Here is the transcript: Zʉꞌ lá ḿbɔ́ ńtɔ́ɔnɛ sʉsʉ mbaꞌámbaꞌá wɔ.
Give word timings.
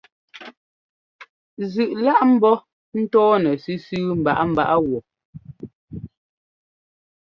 Zʉꞌ 1.71 1.93
lá 2.05 2.13
ḿbɔ́ 2.31 2.55
ńtɔ́ɔnɛ 3.01 3.51
sʉsʉ 3.63 3.89
mbaꞌámbaꞌá 4.19 4.77
wɔ. 4.87 4.99